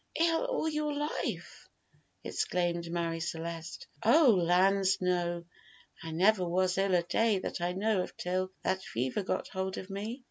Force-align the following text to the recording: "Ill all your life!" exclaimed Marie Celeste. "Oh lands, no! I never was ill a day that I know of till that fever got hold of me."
"Ill 0.19 0.45
all 0.45 0.67
your 0.67 0.91
life!" 0.91 1.69
exclaimed 2.23 2.89
Marie 2.91 3.19
Celeste. 3.19 3.85
"Oh 4.03 4.31
lands, 4.31 4.99
no! 4.99 5.45
I 6.01 6.09
never 6.09 6.43
was 6.43 6.79
ill 6.79 6.95
a 6.95 7.03
day 7.03 7.37
that 7.37 7.61
I 7.61 7.73
know 7.73 8.01
of 8.01 8.17
till 8.17 8.49
that 8.63 8.81
fever 8.81 9.21
got 9.21 9.49
hold 9.49 9.77
of 9.77 9.91
me." 9.91 10.19